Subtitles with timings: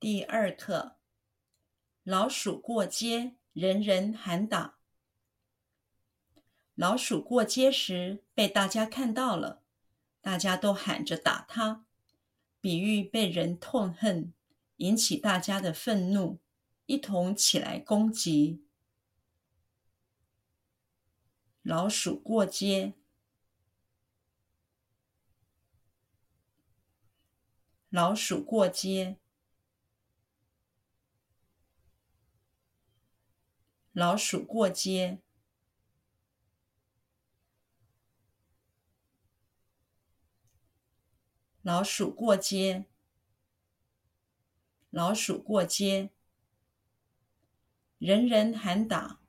[0.00, 0.96] 第二课：
[2.04, 4.78] 老鼠过街，人人喊打。
[6.74, 9.62] 老鼠过街时被大家看到了，
[10.22, 11.84] 大家都喊着打它，
[12.62, 14.32] 比喻被人痛恨，
[14.76, 16.38] 引起大家的愤怒，
[16.86, 18.64] 一同起来攻击。
[21.60, 22.94] 老鼠过街，
[27.90, 29.18] 老鼠过街。
[34.00, 35.20] 老鼠过街，
[41.60, 42.86] 老鼠过街，
[44.88, 46.08] 老鼠过街，
[47.98, 49.20] 人人喊打，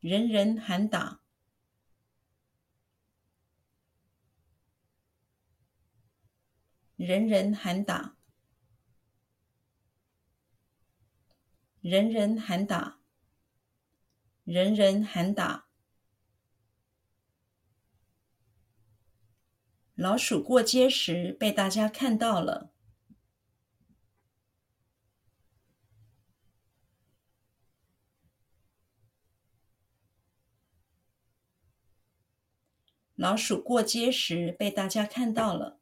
[0.00, 1.20] 人人喊打，
[6.96, 8.19] 人人喊打。
[11.80, 13.00] 人人喊打，
[14.44, 15.66] 人人喊打。
[19.94, 22.70] 老鼠过街时被大家看到了。
[33.14, 35.79] 老鼠过街时被大家看到了。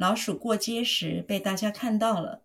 [0.00, 2.42] 老鼠过街时被大家看到了。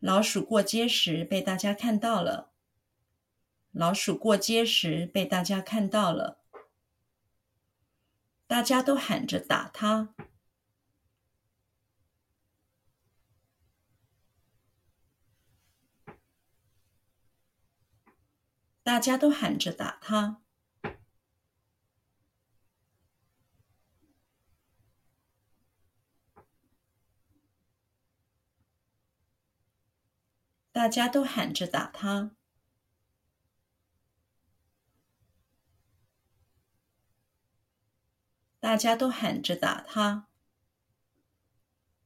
[0.00, 2.50] 老鼠过街时被大家看到了。
[3.70, 6.40] 老鼠过街时被大家看到了。
[8.48, 10.12] 大家都喊着打它。
[18.82, 20.42] 大家都喊着打他，
[30.72, 32.34] 大家都喊着打他，
[38.58, 40.26] 大家都喊着打他，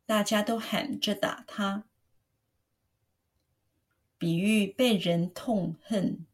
[0.05, 1.85] 大家都喊着打他，
[4.19, 6.27] 比喻被人痛恨。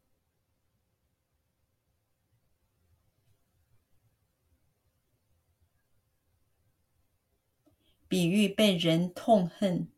[8.11, 9.89] 比喻被人痛恨，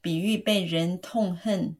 [0.00, 1.76] 比喻被人痛恨，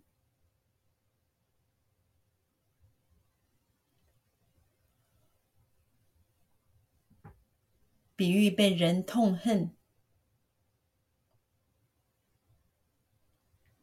[8.14, 9.74] 比喻被人痛恨，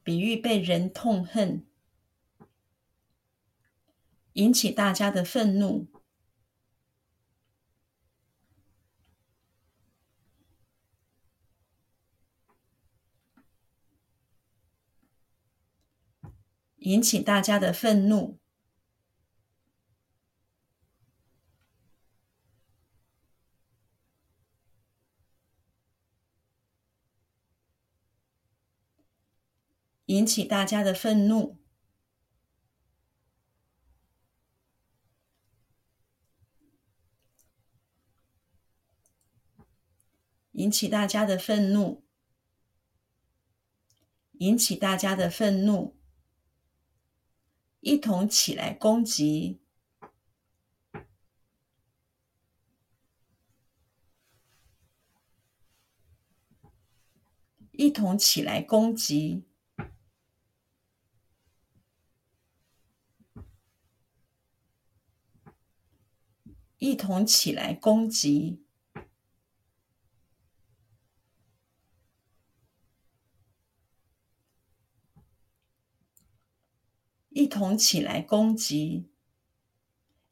[0.03, 1.68] 比喻被人痛恨。
[4.33, 5.87] 引起大家的愤怒，
[16.77, 18.39] 引起大家的愤怒，
[30.05, 31.58] 引起大家的愤怒。
[40.59, 42.03] 引起大家的愤怒，
[44.33, 45.95] 引起大家的愤怒，
[47.79, 49.61] 一同起来攻击，
[57.71, 59.45] 一同起来攻击，
[66.79, 68.65] 一同起来攻击。
[77.39, 79.07] 一同起来攻击！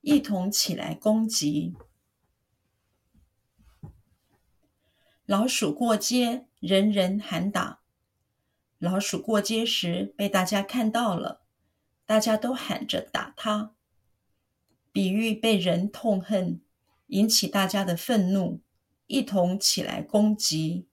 [0.02, 1.74] 一同起来攻击！
[5.26, 7.80] 老鼠过街，人人喊打。
[8.78, 11.46] 老鼠过街时被大家看到了，
[12.06, 13.74] 大家都喊着打它，
[14.92, 16.60] 比喻被人痛恨，
[17.06, 18.60] 引起大家的愤怒，
[19.06, 20.90] 一同起来攻击。